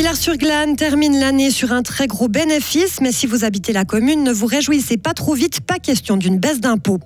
Villars-sur-Glane 0.00 0.76
termine 0.76 1.20
l'année 1.20 1.50
sur 1.50 1.72
un 1.72 1.82
très 1.82 2.06
gros 2.06 2.26
bénéfice, 2.26 3.02
mais 3.02 3.12
si 3.12 3.26
vous 3.26 3.44
habitez 3.44 3.74
la 3.74 3.84
commune, 3.84 4.24
ne 4.24 4.32
vous 4.32 4.46
réjouissez 4.46 4.96
pas 4.96 5.12
trop 5.12 5.34
vite, 5.34 5.60
pas 5.60 5.78
question 5.78 6.16
d'une 6.16 6.38
baisse 6.38 6.58
d'impôts. 6.58 7.00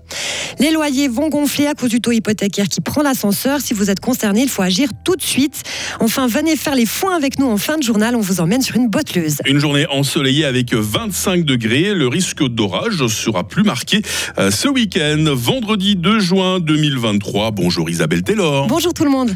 Les 0.61 0.71
loyers 0.71 1.09
vont 1.09 1.29
gonfler 1.29 1.67
à 1.67 1.75
cause 1.75 1.91
du 1.91 2.01
taux 2.01 2.13
hypothécaire 2.13 2.69
qui 2.69 2.81
prend 2.81 3.03
l'ascenseur. 3.03 3.61
Si 3.61 3.75
vous 3.75 3.91
êtes 3.91 3.99
concerné, 3.99 4.43
il 4.43 4.49
faut 4.49 4.63
agir 4.63 4.91
tout 5.05 5.17
de 5.17 5.23
suite. 5.23 5.65
Enfin, 5.99 6.29
venez 6.29 6.55
faire 6.55 6.77
les 6.77 6.87
foins 6.87 7.17
avec 7.17 7.41
nous 7.41 7.47
en 7.47 7.57
fin 7.57 7.79
de 7.79 7.83
journal. 7.83 8.15
On 8.15 8.21
vous 8.21 8.41
emmène 8.41 8.63
sur 8.63 8.77
une 8.77 8.89
botteleuse. 8.89 9.39
Une 9.45 9.59
journée 9.59 9.87
ensoleillée 9.91 10.45
avec 10.45 10.73
25 10.73 11.45
degrés. 11.45 11.95
Le 11.95 12.07
risque 12.07 12.47
d'orage 12.47 13.09
sera 13.09 13.43
plus 13.43 13.65
marqué 13.65 14.03
euh, 14.39 14.53
ce 14.53 14.69
week-end, 14.69 15.25
vendredi 15.33 15.97
2 15.97 16.21
juin 16.21 16.61
2023. 16.61 17.51
Bonjour 17.51 17.91
Isabelle 17.91 18.23
Taylor. 18.23 18.69
Bonjour 18.69 18.95
tout 18.95 19.05
le 19.05 19.11
monde. 19.11 19.35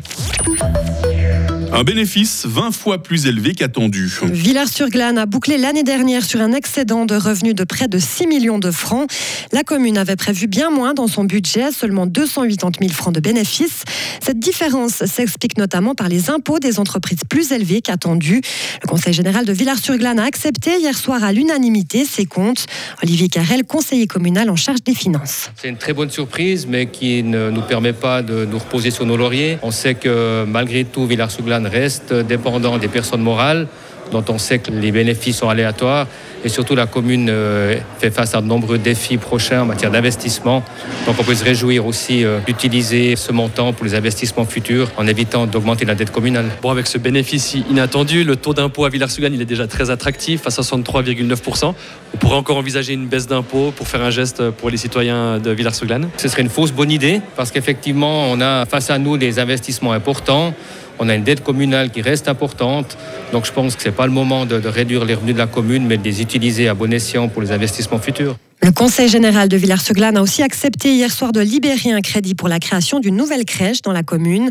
Un 1.71 1.85
bénéfice 1.85 2.47
20 2.47 2.73
fois 2.73 3.03
plus 3.03 3.27
élevé 3.27 3.55
qu'attendu. 3.55 4.11
Villars-sur-Glane 4.23 5.19
a 5.19 5.27
bouclé 5.27 5.59
l'année 5.59 5.83
dernière 5.83 6.25
sur 6.25 6.41
un 6.41 6.53
excédent 6.53 7.05
de 7.05 7.15
revenus 7.15 7.55
de 7.55 7.63
près 7.65 7.89
de 7.89 7.99
6 7.99 8.27
millions 8.27 8.59
de 8.59 8.71
francs. 8.71 9.11
La 9.53 9.63
commune 9.65 9.99
avait 9.99 10.17
prévu 10.17 10.47
bien 10.47 10.71
moins 10.71 10.95
dans 10.95 11.09
son 11.09 11.25
budget, 11.25 11.71
seulement 11.71 12.07
280 12.07 12.71
000 12.81 12.93
francs 12.93 13.15
de 13.15 13.21
bénéfices. 13.21 13.83
Cette 14.23 14.39
différence 14.39 15.05
s'explique 15.05 15.59
notamment 15.59 15.95
par 15.95 16.09
les 16.09 16.31
impôts 16.31 16.59
des 16.59 16.81
entreprises 16.81 17.21
plus 17.29 17.53
élevés 17.53 17.83
qu'attendu. 17.83 18.41
Le 18.83 18.89
Conseil 18.89 19.13
général 19.13 19.45
de 19.45 19.53
Villars-sur-Glane 19.53 20.21
a 20.21 20.25
accepté 20.25 20.79
hier 20.79 20.97
soir 20.97 21.23
à 21.23 21.33
l'unanimité 21.33 22.07
ces 22.07 22.25
comptes. 22.25 22.65
Olivier 23.03 23.29
Carrel, 23.29 23.65
conseiller 23.65 24.07
communal 24.07 24.49
en 24.49 24.57
charge 24.57 24.83
des 24.83 24.95
finances. 24.95 25.51
C'est 25.57 25.69
une 25.69 25.77
très 25.77 25.93
bonne 25.93 26.11
surprise, 26.11 26.67
mais 26.67 26.87
qui 26.87 27.23
ne 27.23 27.51
nous 27.51 27.63
permet 27.63 27.93
pas 27.93 28.23
de 28.23 28.47
nous 28.47 28.59
reposer 28.59 28.91
sur 28.91 29.05
nos 29.05 29.19
lauriers. 29.19 29.59
On 29.63 29.71
sait 29.71 29.95
que 29.95 30.45
malgré 30.47 30.85
tout, 30.85 31.07
Villars-sur-Glane 31.07 31.58
reste 31.67 32.13
dépendant 32.13 32.79
des 32.79 32.89
personnes 32.89 33.23
morales 33.23 33.67
dont 34.11 34.25
on 34.29 34.39
sait 34.39 34.59
que 34.59 34.71
les 34.71 34.93
bénéfices 34.93 35.39
sont 35.39 35.49
aléatoires. 35.49 36.07
Et 36.45 36.49
surtout, 36.49 36.77
la 36.77 36.87
commune 36.87 37.29
euh, 37.31 37.77
fait 37.99 38.11
face 38.11 38.35
à 38.35 38.41
de 38.41 38.47
nombreux 38.47 38.79
défis 38.79 39.17
prochains 39.17 39.63
en 39.63 39.65
matière 39.65 39.91
d'investissement. 39.91 40.63
Donc, 41.05 41.17
on 41.19 41.25
peut 41.25 41.35
se 41.35 41.45
réjouir 41.45 41.85
aussi 41.85 42.25
euh, 42.25 42.39
d'utiliser 42.47 43.17
ce 43.17 43.33
montant 43.33 43.73
pour 43.73 43.85
les 43.85 43.97
investissements 43.97 44.45
futurs 44.45 44.89
en 44.97 45.07
évitant 45.09 45.47
d'augmenter 45.47 45.85
la 45.85 45.97
dette 45.97 46.13
communale. 46.13 46.47
Bon, 46.63 46.71
avec 46.71 46.87
ce 46.87 46.97
bénéfice 46.97 47.55
inattendu, 47.69 48.23
le 48.23 48.37
taux 48.37 48.55
d'impôt 48.55 48.85
à 48.85 48.89
Villars-Sous-Glane, 48.89 49.35
il 49.35 49.43
est 49.43 49.47
déjà 49.47 49.67
très 49.67 49.91
attractif, 49.91 50.47
à 50.47 50.51
63,9%. 50.51 51.75
On 52.15 52.17
pourrait 52.19 52.37
encore 52.37 52.57
envisager 52.57 52.93
une 52.93 53.09
baisse 53.09 53.27
d'impôt 53.27 53.73
pour 53.75 53.89
faire 53.89 54.03
un 54.03 54.11
geste 54.11 54.51
pour 54.51 54.71
les 54.71 54.77
citoyens 54.77 55.41
de 55.41 55.51
Villars-Sous-Glane 55.51 56.09
Ce 56.19 56.29
serait 56.29 56.43
une 56.43 56.51
fausse 56.51 56.71
bonne 56.71 56.93
idée 56.93 57.21
parce 57.37 57.51
qu'effectivement, 57.51 58.31
on 58.31 58.41
a 58.41 58.65
face 58.65 58.91
à 58.91 58.99
nous 58.99 59.17
des 59.17 59.41
investissements 59.41 59.93
importants. 59.93 60.55
On 60.99 61.09
a 61.09 61.15
une 61.15 61.25
dette 61.25 61.43
communale 61.43 61.91
qui 61.91 62.03
reste 62.03 62.29
importante. 62.29 62.97
Donc 63.33 63.47
je 63.47 63.53
pense 63.53 63.77
que 63.77 63.83
ce 63.83 63.89
n'est 63.89 63.95
pas 63.95 64.07
le 64.07 64.13
moment 64.13 64.47
de, 64.47 64.57
réduire 64.67 65.05
les 65.05 65.15
revenus 65.15 65.35
de 65.35 65.39
la 65.39 65.47
commune, 65.47 65.87
mais 65.87 65.97
de 65.97 66.05
les 66.05 66.21
utiliser 66.21 66.69
à 66.69 66.75
bon 66.75 66.93
escient 66.93 67.29
pour 67.29 67.43
les 67.43 67.53
investissements 67.53 67.99
futurs. 67.99 68.37
Le 68.61 68.73
Conseil 68.73 69.09
général 69.09 69.49
de 69.49 69.57
Villars-Seglane 69.57 70.17
a 70.17 70.23
aussi 70.23 70.43
accepté 70.43 70.93
hier 70.93 71.13
soir 71.13 71.33
de 71.33 71.41
libérer 71.41 71.93
un 71.93 72.01
crédit 72.01 72.35
pour 72.35 72.49
la 72.49 72.59
création 72.59 72.99
d'une 72.99 73.17
nouvelle 73.17 73.45
crèche 73.45 73.83
dans 73.83 73.93
la 73.93 74.03
commune. 74.03 74.51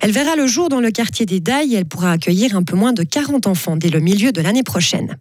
Elle 0.00 0.12
verra 0.12 0.36
le 0.36 0.46
jour 0.46 0.68
dans 0.68 0.80
le 0.80 0.92
quartier 0.92 1.26
des 1.26 1.40
Dailles 1.40 1.74
et 1.74 1.78
elle 1.78 1.84
pourra 1.84 2.12
accueillir 2.12 2.56
un 2.56 2.62
peu 2.62 2.76
moins 2.76 2.92
de 2.92 3.02
40 3.02 3.48
enfants 3.48 3.76
dès 3.76 3.90
le 3.90 3.98
milieu 3.98 4.30
de 4.30 4.40
l'année 4.40 4.62
prochaine. 4.62 5.18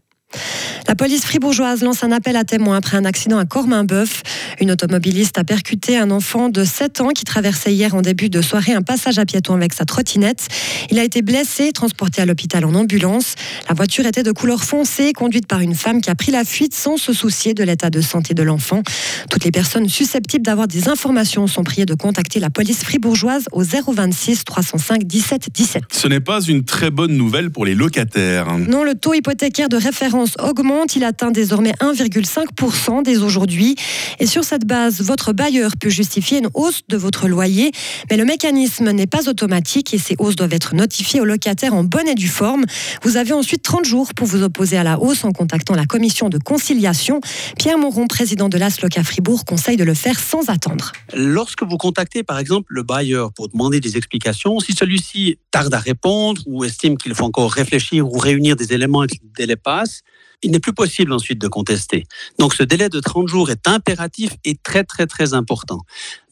La 0.88 0.96
police 0.96 1.26
fribourgeoise 1.26 1.84
lance 1.84 2.04
un 2.04 2.12
appel 2.12 2.36
à 2.36 2.44
témoins 2.44 2.78
après 2.78 2.98
un 2.98 3.06
accident 3.06 3.38
à 3.38 3.46
Cormain-Boeuf. 3.46 4.24
Une 4.60 4.72
automobiliste 4.72 5.38
a 5.38 5.44
percuté 5.44 5.98
un 5.98 6.12
enfant 6.12 6.50
de 6.50 6.64
7 6.64 7.02
ans 7.02 7.10
qui 7.10 7.24
traversait 7.24 7.74
hier 7.74 7.94
en 7.96 8.02
début 8.02 8.30
de 8.30 8.42
soirée 8.42 8.74
un 8.74 8.82
passage 8.82 9.20
à 9.20 9.26
piétons 9.26 9.56
avec 9.56 9.74
sa 9.74 9.86
trottinette. 9.86 10.48
Il 10.90 11.00
a 11.00 11.04
été 11.04 11.22
blessé, 11.22 11.72
transporté 11.72 12.22
à 12.22 12.26
l'hôpital 12.26 12.66
en 12.66 12.74
ambulance. 12.74 13.36
La 13.68 13.76
voiture 13.76 14.06
était 14.06 14.24
de 14.24 14.32
couleur 14.32 14.64
foncée, 14.64 15.14
conduite 15.14 15.48
par 15.48 15.60
une 15.60 15.76
femme 15.76 16.02
qui 16.02 16.10
a 16.10 16.16
pris 16.16 16.32
la 16.32 16.44
fuite 16.44 16.74
sans 16.74 16.98
se 16.98 17.14
soucier 17.14 17.54
de 17.54 17.64
l'état 17.64 17.90
de 17.90 18.02
santé 18.02 18.34
de 18.34 18.44
l'enfant. 18.44 18.82
Toutes 19.30 19.44
les 19.44 19.52
personnes 19.52 19.90
susceptibles 19.90 20.46
d'avoir 20.46 20.68
des 20.68 20.88
informations 20.90 21.48
sont 21.48 21.64
priées 21.64 21.86
de 21.86 21.94
contacter 21.94 22.40
la 22.40 22.50
police 22.50 22.84
fribourgeoise 22.84 23.46
au 23.52 23.64
026 23.64 24.44
305 24.46 25.04
17 25.04 25.50
17. 25.54 25.84
Ce 25.92 26.08
n'est 26.08 26.20
pas 26.20 26.42
une 26.42 26.64
très 26.64 26.90
bonne 26.90 27.16
nouvelle 27.16 27.52
pour 27.52 27.66
les 27.66 27.76
locataires. 27.76 28.58
Non, 28.58 28.84
le 28.84 28.96
taux 28.96 29.14
hypothécaire 29.14 29.70
de 29.70 29.78
référence 29.78 30.27
augmente 30.40 30.96
il 30.96 31.04
atteint 31.04 31.32
désormais 31.32 31.74
1,5% 31.80 33.04
dès 33.04 33.18
aujourd'hui. 33.18 33.76
Et 34.20 34.26
sur 34.26 34.44
cette 34.44 34.66
base, 34.66 35.02
votre 35.02 35.34
bailleur 35.34 35.72
peut 35.80 35.90
justifier 35.90 36.40
une 36.40 36.50
hausse 36.54 36.82
de 36.88 36.98
votre 36.98 37.28
loyer. 37.28 37.72
Mais 38.10 38.18
le 38.18 38.26
mécanisme 38.26 38.92
n'est 38.92 39.08
pas 39.08 39.30
automatique 39.30 39.94
et 39.94 39.98
ces 39.98 40.16
hausses 40.20 40.36
doivent 40.36 40.54
être 40.54 40.76
notifiées 40.76 41.22
aux 41.22 41.26
locataires 41.26 41.74
en 41.74 41.84
bonne 41.84 42.08
et 42.08 42.16
due 42.16 42.28
forme. 42.28 42.66
Vous 43.04 43.18
avez 43.18 43.34
ensuite 43.34 43.64
30 43.64 43.86
jours 43.86 44.14
pour 44.14 44.28
vous 44.28 44.44
opposer 44.44 44.78
à 44.78 44.84
la 44.84 45.00
hausse 45.00 45.24
en 45.24 45.32
contactant 45.32 45.76
la 45.76 45.86
commission 45.86 46.30
de 46.30 46.38
conciliation. 46.38 47.22
Pierre 47.58 47.78
Moron, 47.78 48.08
président 48.08 48.50
de 48.50 48.58
l'ASLOC 48.58 48.98
à 48.98 49.04
Fribourg, 49.04 49.46
conseille 49.46 49.78
de 49.78 49.84
le 49.84 49.94
faire 49.94 50.20
sans 50.20 50.50
attendre. 50.50 50.92
Lorsque 51.14 51.64
vous 51.64 51.78
contactez 51.78 52.24
par 52.24 52.40
exemple 52.40 52.68
le 52.70 52.84
bailleur 52.84 53.34
pour 53.34 53.50
demander 53.50 53.80
des 53.80 53.98
explications, 53.98 54.60
si 54.60 54.74
celui-ci 54.74 55.38
tarde 55.52 55.74
à 55.74 55.80
répondre 55.80 56.42
ou 56.46 56.64
estime 56.64 56.98
qu'il 56.98 57.14
faut 57.16 57.26
encore 57.26 57.52
réfléchir 57.52 58.08
ou 58.08 58.18
réunir 58.18 58.56
des 58.56 58.74
éléments 58.74 59.04
et 59.04 59.08
que 59.08 59.16
le 59.24 59.30
délai 59.36 59.56
passe, 59.56 60.02
il 60.44 60.52
n'est 60.52 60.60
plus 60.60 60.74
possible 60.74 61.14
ensuite 61.14 61.40
de 61.40 61.48
contester. 61.48 62.06
Donc 62.40 62.54
ce 62.54 62.64
délai 62.64 62.90
de 62.90 63.00
30 63.00 63.28
jours 63.28 63.50
est 63.50 63.68
impératif 63.68 64.32
et 64.44 64.56
très 64.56 64.84
très 64.84 65.08
très 65.08 65.34
important. 65.34 65.82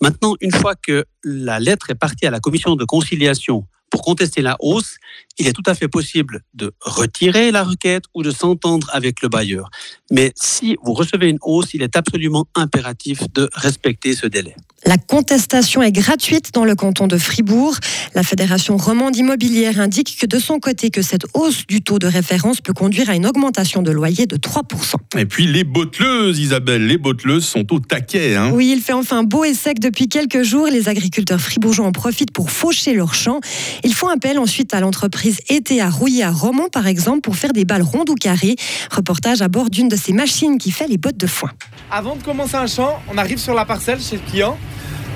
Maintenant, 0.01 0.35
une 0.41 0.51
fois 0.51 0.75
que 0.75 1.05
la 1.23 1.59
lettre 1.59 1.89
est 1.89 1.95
partie 1.95 2.25
à 2.25 2.31
la 2.31 2.39
commission 2.39 2.75
de 2.75 2.85
conciliation 2.85 3.67
pour 3.89 4.01
contester 4.01 4.41
la 4.41 4.57
hausse, 4.59 4.97
il 5.37 5.47
est 5.47 5.53
tout 5.53 5.63
à 5.65 5.75
fait 5.75 5.87
possible 5.87 6.41
de 6.53 6.73
retirer 6.81 7.51
la 7.51 7.63
requête 7.63 8.03
ou 8.13 8.23
de 8.23 8.31
s'entendre 8.31 8.89
avec 8.93 9.21
le 9.21 9.29
bailleur. 9.29 9.69
Mais 10.11 10.31
si 10.35 10.77
vous 10.83 10.93
recevez 10.93 11.29
une 11.29 11.39
hausse, 11.41 11.73
il 11.73 11.81
est 11.81 11.95
absolument 11.95 12.45
impératif 12.55 13.21
de 13.33 13.49
respecter 13.53 14.15
ce 14.15 14.27
délai. 14.27 14.55
La 14.87 14.97
contestation 14.97 15.81
est 15.81 15.91
gratuite 15.91 16.53
dans 16.53 16.63
le 16.63 16.75
canton 16.75 17.07
de 17.07 17.17
Fribourg. 17.17 17.75
La 18.13 18.21
Fédération 18.21 18.77
romande 18.77 19.15
immobilière 19.15 19.79
indique 19.79 20.15
que 20.19 20.27
de 20.27 20.37
son 20.37 20.59
côté 20.59 20.91
que 20.91 21.01
cette 21.01 21.25
hausse 21.33 21.65
du 21.65 21.81
taux 21.81 21.97
de 21.97 22.05
référence 22.05 22.61
peut 22.61 22.73
conduire 22.73 23.09
à 23.09 23.15
une 23.15 23.25
augmentation 23.25 23.81
de 23.81 23.89
loyer 23.89 24.27
de 24.27 24.37
3%. 24.37 24.93
Et 25.17 25.25
puis 25.25 25.47
les 25.47 25.63
botteleuses, 25.63 26.37
Isabelle, 26.37 26.85
les 26.85 26.99
botteleuses 26.99 27.45
sont 27.45 27.73
au 27.73 27.79
taquet. 27.79 28.35
Hein. 28.35 28.51
oui, 28.53 28.73
il 28.75 28.81
fait 28.81 28.93
enfin 28.93 29.23
beau 29.23 29.43
et 29.43 29.55
sec 29.55 29.79
depuis 29.79 30.07
quelques 30.07 30.43
jours. 30.43 30.67
Les 30.67 30.87
agriculteurs 30.87 31.41
fribourgeois 31.41 31.87
en 31.87 31.91
profitent 31.91 32.31
pour 32.31 32.51
faucher 32.51 32.93
leurs 32.93 33.15
champs. 33.15 33.39
Ils 33.83 33.95
font 33.95 34.07
appel 34.07 34.37
ensuite 34.37 34.75
à 34.75 34.81
l'entreprise 34.81 35.24
Été 35.49 35.81
à 35.81 35.89
Rouillé 35.89 36.23
à 36.23 36.31
Romont, 36.31 36.69
par 36.71 36.85
exemple, 36.85 37.21
pour 37.21 37.35
faire 37.35 37.51
des 37.51 37.65
balles 37.65 37.81
rondes 37.81 38.09
ou 38.09 38.15
carrées. 38.15 38.55
Reportage 38.91 39.41
à 39.41 39.47
bord 39.47 39.69
d'une 39.69 39.87
de 39.87 39.95
ces 39.95 40.13
machines 40.13 40.57
qui 40.57 40.71
fait 40.71 40.87
les 40.87 40.97
bottes 40.97 41.17
de 41.17 41.25
foin. 41.25 41.51
Avant 41.89 42.15
de 42.15 42.21
commencer 42.21 42.55
un 42.55 42.67
champ, 42.67 42.99
on 43.11 43.17
arrive 43.17 43.39
sur 43.39 43.53
la 43.53 43.65
parcelle 43.65 43.99
chez 44.01 44.17
le 44.17 44.21
client. 44.29 44.57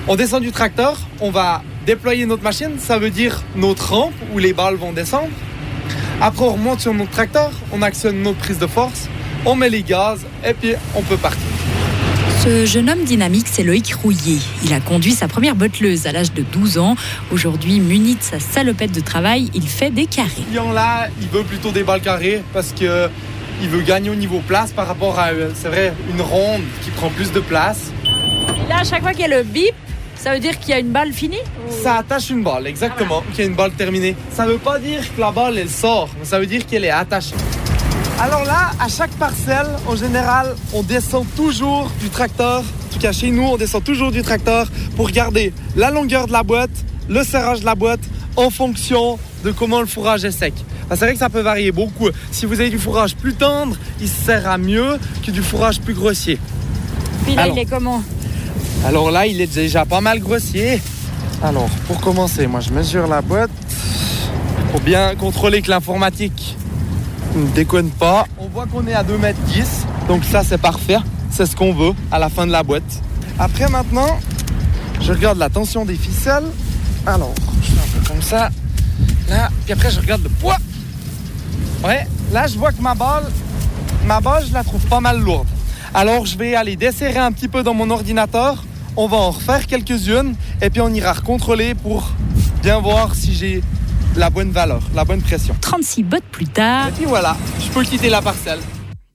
On 0.07 0.15
descend 0.15 0.41
du 0.41 0.51
tracteur, 0.51 0.97
on 1.19 1.29
va 1.29 1.61
déployer 1.85 2.25
notre 2.25 2.41
machine, 2.41 2.79
ça 2.79 2.97
veut 2.97 3.11
dire 3.11 3.43
notre 3.55 3.93
rampe 3.93 4.13
où 4.33 4.39
les 4.39 4.53
balles 4.53 4.75
vont 4.75 4.93
descendre. 4.93 5.29
Après, 6.21 6.43
on 6.43 6.53
remonte 6.53 6.79
sur 6.79 6.93
notre 6.93 7.11
tracteur, 7.11 7.51
on 7.71 7.81
actionne 7.81 8.21
notre 8.23 8.39
prise 8.39 8.57
de 8.57 8.67
force, 8.67 9.07
on 9.45 9.55
met 9.55 9.69
les 9.69 9.83
gaz 9.83 10.25
et 10.43 10.53
puis 10.53 10.73
on 10.95 11.01
peut 11.03 11.17
partir. 11.17 11.58
Ce 12.43 12.65
jeune 12.65 12.89
homme 12.89 13.03
dynamique, 13.03 13.47
c'est 13.51 13.63
Loïc 13.63 13.93
Rouillet. 13.93 14.39
Il 14.63 14.73
a 14.73 14.79
conduit 14.79 15.11
sa 15.11 15.27
première 15.27 15.55
botteleuse 15.55 16.07
à 16.07 16.13
l'âge 16.13 16.31
de 16.31 16.41
12 16.41 16.77
ans. 16.77 16.95
Aujourd'hui, 17.31 17.81
muni 17.81 18.15
de 18.15 18.21
sa 18.21 18.39
salopette 18.39 18.93
de 18.93 19.01
travail, 19.01 19.49
il 19.53 19.67
fait 19.67 19.89
des 19.89 20.05
carrés. 20.05 20.45
là, 20.73 21.09
il 21.21 21.27
veut 21.27 21.43
plutôt 21.43 21.71
des 21.71 21.83
balles 21.83 21.99
carrées 21.99 22.41
parce 22.53 22.71
que 22.71 23.09
il 23.61 23.67
veut 23.67 23.81
gagner 23.81 24.09
au 24.09 24.15
niveau 24.15 24.39
place 24.39 24.71
par 24.71 24.87
rapport 24.87 25.19
à, 25.19 25.31
c'est 25.53 25.67
vrai, 25.67 25.93
une 26.09 26.21
ronde 26.21 26.61
qui 26.81 26.91
prend 26.91 27.09
plus 27.09 27.33
de 27.33 27.41
place. 27.41 27.91
Là, 28.69 28.79
à 28.79 28.83
chaque 28.85 29.01
fois 29.01 29.11
qu'il 29.11 29.21
y 29.21 29.33
a 29.33 29.37
le 29.37 29.43
bip, 29.43 29.75
ça 30.15 30.33
veut 30.33 30.39
dire 30.39 30.57
qu'il 30.59 30.69
y 30.69 30.73
a 30.73 30.79
une 30.79 30.91
balle 30.91 31.11
finie 31.11 31.39
Ça 31.83 31.95
attache 31.95 32.29
une 32.29 32.43
balle, 32.43 32.67
exactement, 32.67 33.21
qu'il 33.33 33.39
y 33.43 33.47
a 33.47 33.49
une 33.49 33.55
balle 33.55 33.71
terminée. 33.71 34.15
Ça 34.31 34.45
ne 34.45 34.51
veut 34.51 34.57
pas 34.57 34.79
dire 34.79 35.01
que 35.13 35.19
la 35.19 35.31
balle, 35.31 35.57
elle 35.57 35.69
sort, 35.69 36.09
mais 36.17 36.25
ça 36.25 36.39
veut 36.39 36.45
dire 36.45 36.65
qu'elle 36.65 36.85
est 36.85 36.89
attachée. 36.89 37.35
Alors 38.21 38.43
là, 38.43 38.71
à 38.81 38.89
chaque 38.89 39.11
parcelle, 39.11 39.67
en 39.87 39.95
général, 39.95 40.53
on 40.73 40.83
descend 40.83 41.25
toujours 41.37 41.89
du 42.01 42.09
tracteur. 42.09 42.59
En 42.59 42.93
tout 42.93 42.99
cas, 42.99 43.13
chez 43.13 43.31
nous, 43.31 43.43
on 43.43 43.55
descend 43.55 43.81
toujours 43.81 44.11
du 44.11 44.23
tracteur 44.23 44.67
pour 44.97 45.09
garder 45.09 45.53
la 45.77 45.89
longueur 45.89 46.27
de 46.27 46.33
la 46.33 46.43
boîte, 46.43 46.69
le 47.07 47.23
serrage 47.23 47.61
de 47.61 47.65
la 47.65 47.75
boîte 47.75 48.01
en 48.35 48.49
fonction 48.49 49.17
de 49.45 49.51
comment 49.51 49.79
le 49.79 49.85
fourrage 49.85 50.25
est 50.25 50.31
sec. 50.31 50.53
C'est 50.89 50.97
vrai 50.97 51.13
que 51.13 51.19
ça 51.19 51.29
peut 51.29 51.39
varier 51.39 51.71
beaucoup. 51.71 52.09
Si 52.31 52.45
vous 52.45 52.59
avez 52.59 52.69
du 52.69 52.77
fourrage 52.77 53.15
plus 53.15 53.35
tendre, 53.35 53.77
il 54.01 54.09
se 54.09 54.25
serra 54.25 54.57
mieux 54.57 54.97
que 55.25 55.31
du 55.31 55.41
fourrage 55.41 55.79
plus 55.79 55.93
grossier. 55.93 56.37
Puis 57.25 57.35
là, 57.35 57.47
il 57.47 57.57
est 57.57 57.65
comment 57.65 58.03
Alors 58.85 59.11
là, 59.11 59.27
il 59.27 59.39
est 59.39 59.53
déjà 59.53 59.85
pas 59.85 60.01
mal 60.01 60.19
grossier. 60.19 60.81
Alors, 61.41 61.69
pour 61.87 62.01
commencer, 62.01 62.47
moi, 62.47 62.59
je 62.59 62.71
mesure 62.71 63.07
la 63.07 63.21
boîte 63.21 63.51
pour 64.71 64.81
bien 64.81 65.15
contrôler 65.15 65.61
que 65.61 65.69
l'informatique 65.69 66.57
ne 67.35 67.47
déconne 67.51 67.89
pas. 67.89 68.25
On 68.39 68.47
voit 68.47 68.65
qu'on 68.65 68.85
est 68.87 68.93
à 68.93 69.03
2 69.03 69.19
m 69.23 69.35
10, 69.47 69.85
donc 70.07 70.23
ça 70.23 70.43
c'est 70.43 70.57
parfait. 70.57 70.97
C'est 71.31 71.45
ce 71.45 71.55
qu'on 71.55 71.73
veut 71.73 71.93
à 72.11 72.19
la 72.19 72.29
fin 72.29 72.47
de 72.47 72.51
la 72.51 72.63
boîte. 72.63 73.01
Après 73.37 73.69
maintenant, 73.69 74.19
je 75.01 75.11
regarde 75.11 75.37
la 75.37 75.49
tension 75.49 75.85
des 75.85 75.95
ficelles. 75.95 76.47
Alors, 77.05 77.33
je 77.61 77.71
fais 77.71 77.79
un 77.79 77.99
peu 77.99 78.07
comme 78.07 78.21
ça. 78.21 78.49
Là, 79.29 79.49
puis 79.63 79.73
après 79.73 79.91
je 79.91 79.99
regarde 79.99 80.23
le 80.23 80.29
poids. 80.29 80.57
Ouais, 81.83 82.07
là 82.33 82.47
je 82.47 82.57
vois 82.57 82.71
que 82.71 82.81
ma 82.81 82.95
balle, 82.95 83.25
ma 84.05 84.19
balle 84.19 84.43
je 84.47 84.53
la 84.53 84.63
trouve 84.63 84.85
pas 84.87 84.99
mal 84.99 85.19
lourde. 85.19 85.47
Alors 85.93 86.25
je 86.25 86.37
vais 86.37 86.55
aller 86.55 86.75
desserrer 86.75 87.19
un 87.19 87.31
petit 87.31 87.47
peu 87.47 87.63
dans 87.63 87.73
mon 87.73 87.89
ordinateur. 87.89 88.63
On 88.97 89.07
va 89.07 89.17
en 89.17 89.31
refaire 89.31 89.65
quelques-unes 89.65 90.35
et 90.61 90.69
puis 90.69 90.81
on 90.81 90.89
ira 90.89 91.13
recontrôler 91.13 91.73
pour 91.73 92.11
bien 92.61 92.79
voir 92.79 93.15
si 93.15 93.33
j'ai 93.33 93.63
la 94.15 94.29
bonne 94.29 94.51
valeur, 94.51 94.81
la 94.95 95.05
bonne 95.05 95.21
pression. 95.21 95.55
36 95.61 96.03
bottes 96.03 96.23
plus 96.31 96.47
tard. 96.47 96.89
Et 96.89 96.91
puis 96.91 97.05
voilà, 97.05 97.35
je 97.59 97.69
peux 97.69 97.83
quitter 97.83 98.09
la 98.09 98.21
parcelle. 98.21 98.59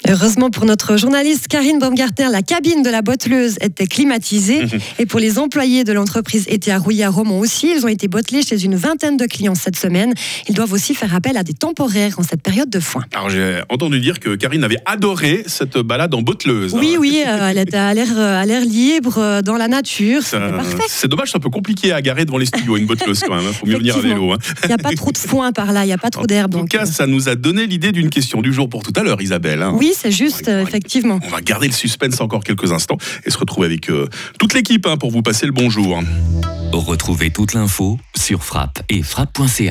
Heureusement 0.09 0.51
pour 0.51 0.67
notre 0.67 0.99
journaliste 0.99 1.49
Karine 1.49 1.79
Baumgartner, 1.79 2.29
la 2.31 2.43
cabine 2.43 2.83
de 2.83 2.91
la 2.91 3.01
botteleuse 3.01 3.57
était 3.63 3.87
climatisée. 3.87 4.63
Et 4.99 5.07
pour 5.07 5.19
les 5.19 5.39
employés 5.39 5.85
de 5.85 5.93
l'entreprise 5.95 6.45
était 6.49 6.73
à 6.73 6.79
Rouillé 6.79 7.05
à 7.05 7.11
Romont 7.11 7.41
aussi, 7.41 7.73
ils 7.75 7.85
ont 7.87 7.89
été 7.89 8.07
bottelés 8.07 8.43
chez 8.43 8.63
une 8.63 8.75
vingtaine 8.77 9.17
de 9.17 9.25
clients 9.25 9.55
cette 9.55 9.77
semaine. 9.77 10.13
Ils 10.49 10.55
doivent 10.55 10.73
aussi 10.75 10.95
faire 10.95 11.15
appel 11.15 11.39
à 11.39 11.43
des 11.43 11.55
temporaires 11.55 12.19
en 12.19 12.23
cette 12.23 12.43
période 12.43 12.69
de 12.69 12.81
foin. 12.81 13.03
Alors 13.15 13.31
j'ai 13.31 13.61
entendu 13.71 13.99
dire 14.01 14.21
que 14.21 14.35
Karine 14.37 14.63
avait 14.63 14.77
adoré 14.85 15.43
cette 15.47 15.79
balade 15.79 16.15
en 16.15 16.21
botteleuse. 16.21 16.75
Oui, 16.75 16.93
hein. 16.97 16.99
oui, 17.01 17.23
euh, 17.27 17.49
elle 17.49 17.59
était 17.59 17.77
à 17.79 17.95
l'air, 17.95 18.09
euh, 18.17 18.41
à 18.43 18.45
l'air 18.45 18.63
libre, 18.63 19.17
euh, 19.19 19.41
dans 19.43 19.57
la 19.57 19.69
nature. 19.69 20.21
C'est 20.23 21.09
dommage, 21.09 21.31
c'est 21.31 21.37
un 21.37 21.41
peu 21.41 21.51
compliqué 21.51 21.93
à 21.93 22.03
garer 22.03 22.27
devant 22.27 22.39
les 22.39 22.47
studios, 22.47 22.77
une 22.77 22.87
botteleuse 22.87 23.21
quand 23.21 23.35
même. 23.37 23.45
Il 23.49 23.55
faut 23.55 23.67
mieux 23.67 23.79
venir 23.79 23.97
à 23.97 24.01
vélo. 24.01 24.33
hein. 24.33 24.39
Il 24.65 24.69
n'y 24.69 24.75
a 24.75 24.79
pas 24.79 24.93
trop 24.93 25.13
de 25.13 25.19
foin 25.19 25.53
par 25.53 25.73
là, 25.73 25.85
il 25.85 25.87
n'y 25.87 25.93
a 25.95 25.99
pas 25.99 26.11
trop 26.11 26.27
d'air. 26.27 26.45
En 26.45 26.49
tout 26.49 26.59
Donc, 26.59 26.69
cas, 26.69 26.83
euh, 26.83 26.87
ça 26.87 27.07
nous 27.07 27.29
a 27.31 27.37
donné 27.37 27.67
l'idée 27.67 27.91
d'une 27.93 28.11
question 28.11 28.43
du 28.43 28.53
jour 28.53 28.69
pour 28.69 28.83
tout 28.83 28.93
à 28.97 29.03
l'heure, 29.03 29.23
Isabelle. 29.23 29.63
hein. 29.63 29.73
Oui, 29.95 30.01
c'est 30.01 30.11
juste, 30.11 30.49
euh, 30.49 30.63
effectivement. 30.63 31.21
On 31.23 31.29
va 31.29 31.41
garder 31.41 31.67
le 31.67 31.73
suspense 31.73 32.21
encore 32.21 32.43
quelques 32.43 32.73
instants 32.73 32.99
et 33.25 33.31
se 33.31 33.39
retrouver 33.39 33.67
avec 33.67 33.91
euh, 33.91 34.09
toute 34.39 34.55
l'équipe 34.55 34.87
hein, 34.87 34.97
pour 34.97 35.11
vous 35.11 35.23
passer 35.23 35.47
le 35.47 35.53
bonjour. 35.53 36.01
Retrouvez 36.73 37.31
toute 37.31 37.55
l'info 37.55 37.99
sur 38.17 38.43
frappe 38.43 38.83
et 38.89 39.03
frappe.ch. 39.03 39.71